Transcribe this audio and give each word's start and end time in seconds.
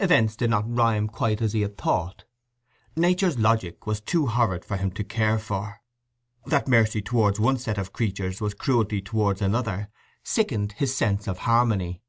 Events 0.00 0.34
did 0.34 0.50
not 0.50 0.68
rhyme 0.68 1.06
quite 1.06 1.40
as 1.40 1.52
he 1.52 1.60
had 1.60 1.78
thought. 1.78 2.24
Nature's 2.96 3.38
logic 3.38 3.86
was 3.86 4.00
too 4.00 4.26
horrid 4.26 4.64
for 4.64 4.76
him 4.76 4.90
to 4.90 5.04
care 5.04 5.38
for. 5.38 5.80
That 6.44 6.66
mercy 6.66 7.00
towards 7.00 7.38
one 7.38 7.56
set 7.58 7.78
of 7.78 7.92
creatures 7.92 8.40
was 8.40 8.52
cruelty 8.52 9.00
towards 9.00 9.40
another 9.40 9.88
sickened 10.24 10.72
his 10.72 10.96
sense 10.96 11.28
of 11.28 11.38
harmony. 11.46 12.02